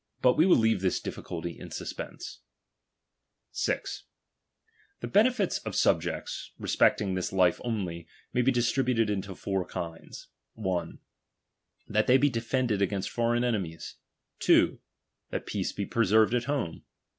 But 0.23 0.33
we 0.35 0.47
will 0.47 0.57
leave 0.57 0.81
this 0.81 0.99
difficulty 0.99 1.55
in 1.59 1.69
si 1.69 1.85
pense.. 1.93 2.39
SQ^_ 3.53 3.67
DOMINTON. 3.67 3.93
169 3.93 3.93
G. 3.93 4.97
The 5.01 5.07
benefits 5.07 5.57
of 5.59 5.75
subjects, 5.75 6.53
respecting 6.57 7.13
this 7.13 7.31
life 7.31 7.57
c 7.57 7.61
only, 7.63 8.07
may 8.33 8.41
be 8.41 8.51
distributed 8.51 9.11
into 9.11 9.35
four 9.35 9.63
kinds. 9.63 10.29
I. 10.57 10.93
That 11.87 12.05
^ 12.05 12.07
they 12.07 12.17
be 12.17 12.31
defended 12.31 12.81
against 12.81 13.11
foreign 13.11 13.43
enemies. 13.43 13.97
2. 14.39 14.79
That 15.29 15.43
™ 15.43 15.45
peace 15.45 15.71
be 15.71 15.85
preserved 15.85 16.33
at 16.33 16.45
home. 16.45 16.83